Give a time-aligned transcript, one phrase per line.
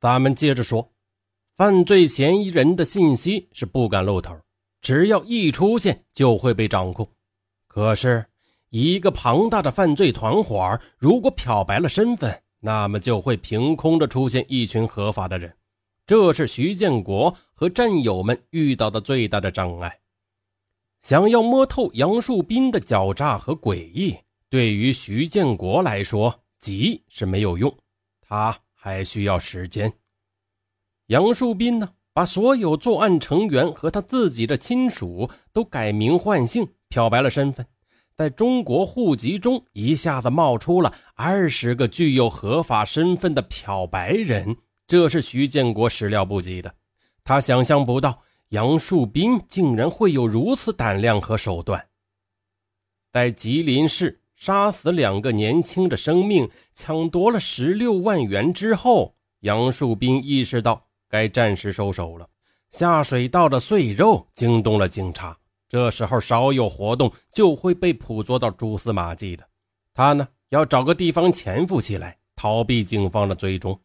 [0.00, 0.92] 咱们接着说，
[1.56, 4.38] 犯罪嫌疑人的信息是不敢露头，
[4.80, 7.10] 只要一出现就会被掌控。
[7.66, 8.24] 可是，
[8.70, 15.52] 一个庞大的犯罪团伙如果漂白了身份，那么就会凭空的出现一群合法的人。
[16.06, 19.98] 这是徐建国和战友们遇到的最大的障碍。
[21.00, 24.16] 想要摸透杨树斌的狡诈和诡异，
[24.48, 27.76] 对于徐建国来说，急是没有用，
[28.20, 28.56] 他。
[28.88, 29.92] 还需要时间。
[31.06, 37.66] 杨树斌呢，把所有作案成员和他自己的亲属都改名换姓，漂白了身份，
[38.16, 44.56] 在中国户籍中一下子冒出了二十个具有合法身份的漂白人，
[44.86, 46.74] 这是徐建国始料不及的。
[47.24, 51.88] 他想象不到杨树斌竟然会有如此胆量和手段，
[53.12, 54.22] 在吉林市。
[54.38, 62.28] 杀死两个年轻的生命，抢夺了十六万元之后，杨树斌意识到该暂时收手了。
[62.70, 65.36] 下水道的碎肉惊动了警察，
[65.68, 69.44] 这时候稍有活动就会被捕捉到蛛丝马迹的。
[69.92, 73.76] 他呢，要找个地方潜伏起来，逃避警方的追踪。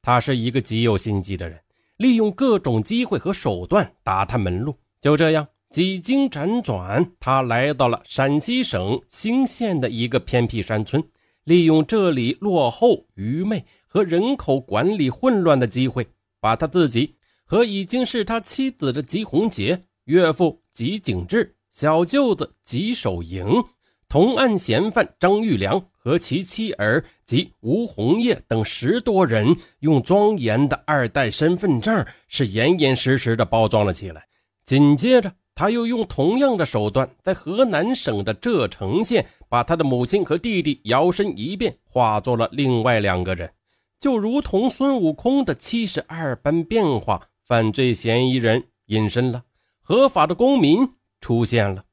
[0.00, 1.60] 他是一个极有心机的人，
[1.98, 4.74] 利用各种机会和手段打探门路。
[4.98, 5.46] 就这样。
[5.70, 11.04] 几经辗转，他来到了陕西省兴县的一个偏僻山村，
[11.44, 16.06] 利用这里落后、愚昧和人口管理混乱的机会，
[16.40, 23.62] 把他自己和已经是他妻子的吉红杰、岳父吉景志、小舅子吉守营、
[24.08, 34.26] 同案嫌犯张玉良和其妻儿及吴红叶等十多人，用庄严的二代身份证是严严实实的包装了起来。
[34.64, 35.34] 紧接着。
[35.58, 43.52] 他又用同样的手段，在河南省的柘城县，把他的母亲和弟弟摇身一变，化作了另外两个人，
[43.98, 47.20] 就如同孙悟空的七十二般变化。
[47.44, 49.42] 犯罪嫌疑人隐身了，
[49.80, 51.86] 合法的公民出现了，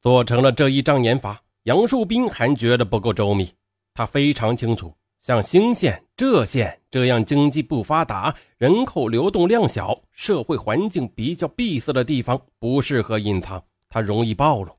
[0.00, 1.42] 做成了这一障眼法。
[1.62, 3.52] 杨树斌还觉得不够周密，
[3.92, 4.92] 他非常清楚。
[5.24, 14.70] 像兴县、柘县这样经济不发达、人口流动量小、社会环境比较闭塞的地方，不适合隐藏，它容易暴露。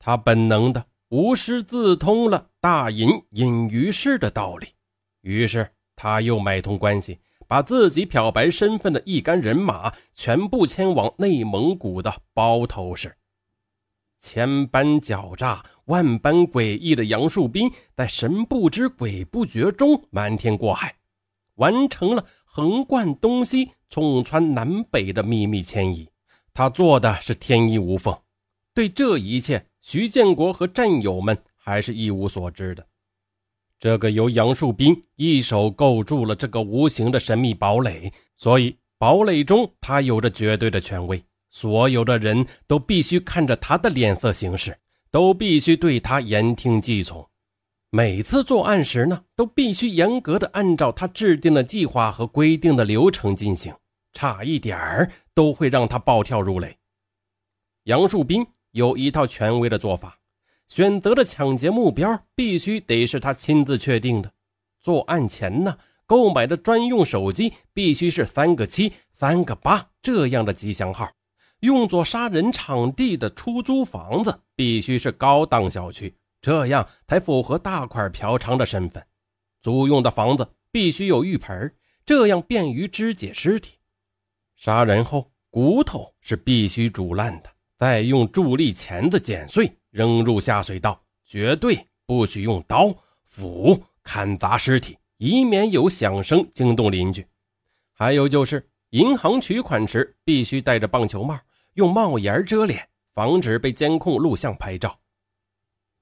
[0.00, 4.66] 他本能的无师自通了大隐隐于市的道理，
[5.20, 13.14] 于是他又买通关系，把自己漂白身份的一干人马全部迁往内蒙古的包头市。
[14.24, 20.94] 千般狡诈、万般诡异的杨树斌，在神不知鬼不觉中瞒天过海，
[21.56, 26.08] 完成了横贯东西、冲穿南北的秘密迁移。
[26.54, 28.16] 他做的是天衣无缝。
[28.72, 32.86] 对这一切，徐建国和战友们还是一无所知的。
[33.78, 41.22] 这个由杨树斌一手构筑了这个无形的神秘堡垒，所以堡垒中他有着绝对的权威。
[41.54, 44.76] 所有的人都必须看着他的脸色行事，
[45.12, 47.24] 都必须对他言听计从。
[47.90, 53.72] 每次作案时呢，都必须严格的按照他制定的计划和规定的流程进行，
[54.12, 56.76] 差一点儿都会让他暴跳如雷。
[57.84, 60.18] 杨树斌有一套权威的做法，
[60.66, 64.32] 选择的抢劫目标必须得是他亲自确定的。
[64.80, 71.08] 作案前呢，购买的专用手机必须是三个七、三个八这样的吉祥号。
[71.64, 79.02] 用作杀人场地的出租房子必须是高档小区，这样才符合大块嫖娼的身份。
[79.62, 83.78] 租用的房子必须有浴盆，这样便于肢解尸体。
[84.56, 87.48] 杀人后骨头是必须煮烂的，
[87.78, 97.26] 再用助力钳子剪碎，扔入下水道，绝对不许用刀斧砍砸尸体，以免有响声惊动邻居。
[97.94, 101.40] 还有就是，银行取款时必须戴着棒球帽。
[101.74, 104.98] 用帽檐遮脸，防止被监控录像拍照。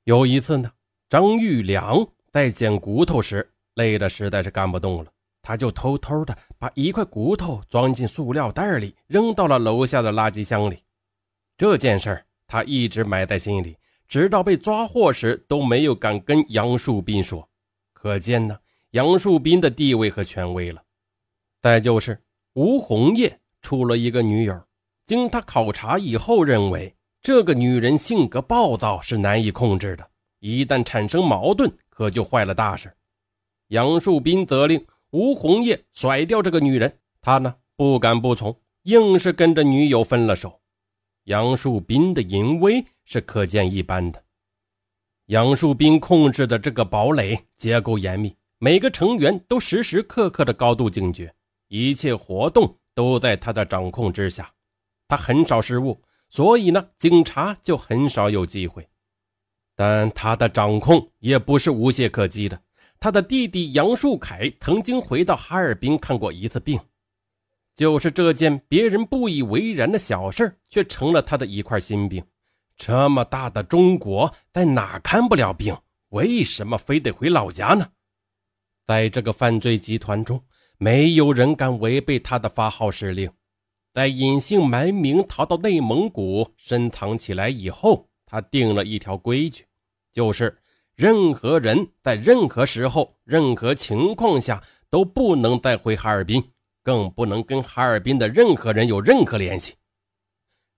[0.04, 0.70] 有一次呢，
[1.08, 5.10] 张玉良在捡骨头时累得实在是干不动了，
[5.40, 10.78] 他就偷偷的把一块骨头装进塑料袋里，扔到了楼下的垃圾箱里。
[11.56, 13.76] 这件事他一直埋在心里，
[14.06, 17.48] 直到被抓获时都没有敢跟杨树斌说。
[17.92, 18.58] 可见呢，
[18.90, 20.82] 杨树斌的地位和权威了。
[21.60, 22.20] 再就是
[22.54, 24.62] 吴红叶出了一个女友。
[25.04, 30.08] 经他考察以后，认为这个女人性格暴躁，是难以控制的。
[30.40, 32.92] 一旦产生矛盾，可就坏了大事。
[33.68, 40.60] 杨树斌责令吴红叶甩掉这个女人，他呢不敢不从，硬是跟着女友分了手。
[41.24, 44.24] 杨树斌的淫威是可见一斑的。
[45.26, 51.32] 杨树斌控制的这个堡垒结构严密，每个成员都时时刻刻的高度警觉，
[51.68, 54.52] 一切活动都在他的掌控之下。
[55.12, 56.00] 他很少失误，
[56.30, 58.88] 所以呢，警察就很少有机会。
[59.76, 62.58] 但他的掌控也不是无懈可击的。
[62.98, 66.80] 他的弟弟杨树凯曾经回到哈尔滨看过一次病，
[67.74, 72.24] 就是这件别人不以为然的小事，却成了他的一块心病。
[72.74, 75.76] 这么大的中国，在哪看不了病？
[76.08, 77.86] 为什么非得回老家呢？
[78.86, 80.42] 在这个犯罪集团中，
[80.78, 83.30] 没有人敢违背他的发号施令。
[83.92, 89.64] 在隐姓埋名逃到内蒙古深藏起来以后，他定了一条规矩，
[90.12, 90.58] 就是。
[90.94, 96.44] 任何人在任何时候、任何情况下都不能再回哈尔滨，
[96.84, 99.74] 更不能跟哈尔滨的任何人有任何联系。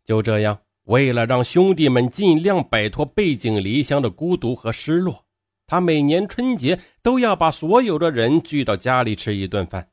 [0.04, 5.26] 就这样，为了让兄弟们尽量摆脱背井离乡的孤独和失落，
[5.66, 9.88] 他每年春节都要把所有的人聚到家里吃一顿饭。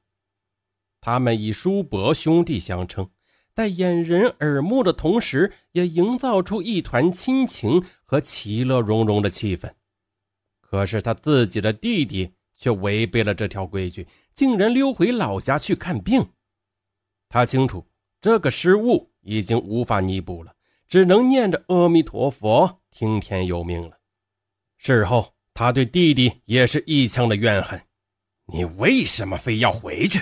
[1.01, 3.09] 他们以叔伯兄弟相称，
[3.53, 9.73] 在掩人耳目的同时，也营造出一团亲情和其乐融融的气氛。
[10.61, 16.25] 可是他自己的弟弟却违背了这条规矩，竟然溜回老家去看病。
[17.27, 17.85] 他清楚
[18.21, 20.53] 这个失误已经无法弥补了，
[20.87, 23.97] 只能念着阿弥陀佛，听天由命了。
[24.77, 27.81] 事后，他对弟弟也是一腔的怨恨
[28.53, 30.21] ：“你为什么非要回去？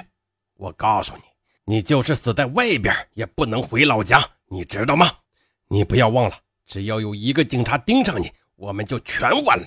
[0.60, 1.24] 我告诉你，
[1.64, 5.10] 你就是死在外边也不能回老家，你知道吗？
[5.70, 6.36] 你不要忘了，
[6.66, 9.66] 只要有一个警察盯上你，我们就全完了。”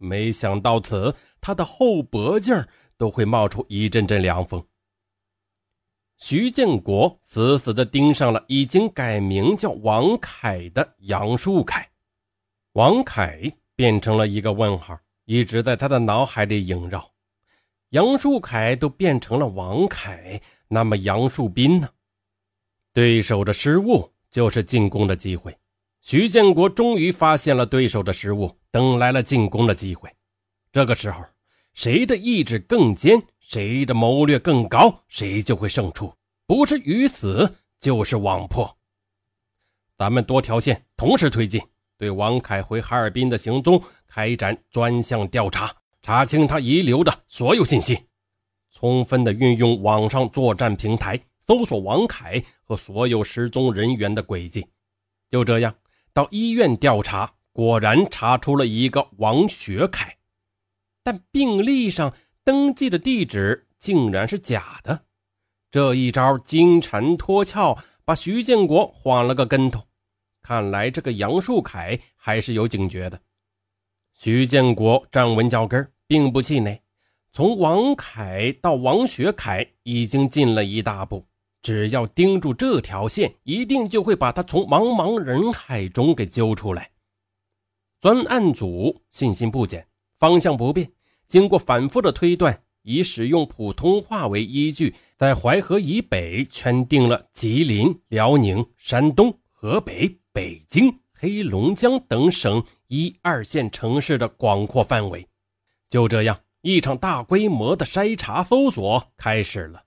[0.00, 2.66] 没想到此，他的后脖颈
[2.96, 4.66] 都会冒出一阵阵凉风。
[6.16, 11.90] 徐建国死死地盯上了已经改名叫王凯的杨树凯，
[12.72, 13.42] 王凯
[13.76, 17.12] 变成了一个问号，一直在他的脑海里萦绕。
[17.92, 21.90] 杨树凯都变成了王凯，那么杨树斌呢？
[22.90, 25.54] 对手的失误就是进攻的机会。
[26.00, 30.10] 徐建国终于发现了对手的失误，等来了进攻的机会。
[30.72, 31.22] 这个时候，
[31.74, 36.14] 谁的意志更坚，谁的谋略更高，谁就会胜出。
[36.46, 38.78] 不是鱼死，就是网破。
[39.98, 41.60] 咱们多条线同时推进，
[41.98, 45.70] 对王凯回哈尔滨的行踪开展专项调查，
[46.02, 48.06] 查清他遗留的所有信息，
[48.70, 54.66] 充分的运用网上作战平台，搜索王凯和所有失踪人员的轨迹。
[55.30, 55.74] 就这样。
[56.14, 60.18] 到医院调查，果然查出了一个王学凯，
[61.02, 62.14] 但病历上
[62.44, 65.04] 登记的地址竟然是假的。
[65.70, 69.84] 这一招金蝉脱壳，把徐建国晃了个跟头。
[70.42, 73.18] 看来这个杨树凯还是有警觉的。
[74.24, 76.80] 徐建国站稳脚跟，并不气馁。
[77.32, 81.26] 从王凯到王学凯，已经进了一大步。
[81.60, 86.92] 只要盯住这条线，一定就会把他从茫茫人海中给揪出来。
[87.98, 89.88] 专案组信心不减，
[90.20, 90.92] 方向不变。
[91.26, 105.24] 经过反复的推断，以使用普通话为依据，在淮河以北圈定了吉林、辽宁、山东、河北、北京、黑龙江等省一二线城市的广阔范围。
[105.88, 109.80] 就这样，一场大规模的筛查搜索开始了。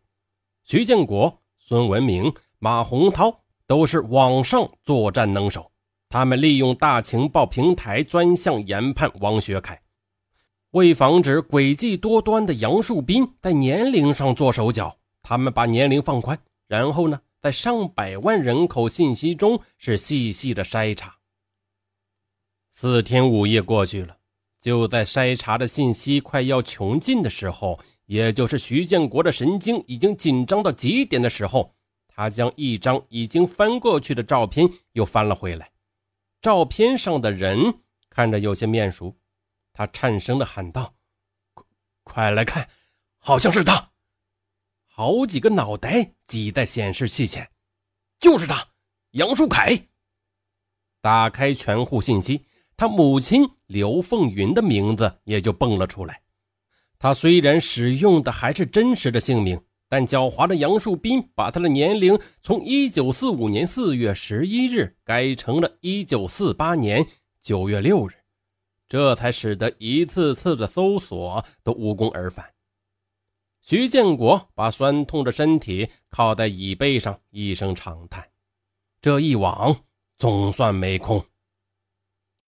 [0.63, 1.41] 徐建国。
[1.59, 5.69] 孙文明、马洪涛都是网上作战能手，
[6.07, 9.81] 他们利用大情报平台专项研判王学凯。
[10.71, 21.14] 为防止诡计多端的杨树斌在年龄上做手脚，他们把年龄放宽，然后呢，在上百万人口信息中是细细的筛查。
[22.77, 24.17] 四天五夜过去了，
[24.59, 27.79] 就在筛查的信息快要穷尽的时候。
[28.05, 31.73] 也就是徐建国的神经已经紧张到极点的时候，
[32.07, 35.71] 他将一张已经翻过去的照片又翻了回来。
[36.39, 37.79] 照片上的人
[38.09, 39.17] 看着有些面熟，
[39.73, 40.93] 他颤声的喊道
[41.55, 41.65] ：“快，
[42.03, 42.69] 快来看，
[43.17, 43.93] 好像是他！”
[44.85, 47.49] 好几个脑袋挤在显示器前，
[48.19, 48.67] 就是他，
[49.11, 49.87] 杨树凯。
[51.01, 52.45] 打开全户信息，
[52.77, 56.21] 他母亲刘凤云的名字也就蹦了出来。
[56.97, 67.05] 他虽然使用的还是真实的姓名，但狡猾的杨树斌把他的年龄从1945年4月11日改成了一九四八年
[67.41, 68.13] 九月六日，
[68.87, 72.53] 这才使得一次次的搜索都无功而返。
[73.61, 78.27] 徐建国把酸痛的身体靠在椅背上，一声长叹
[79.01, 79.75] ：“这一网
[80.17, 81.23] 总算没空。”